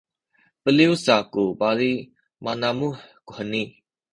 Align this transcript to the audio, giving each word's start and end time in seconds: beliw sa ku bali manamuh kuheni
beliw 0.63 0.93
sa 1.05 1.15
ku 1.31 1.43
bali 1.59 1.91
manamuh 2.43 2.95
kuheni 3.25 3.63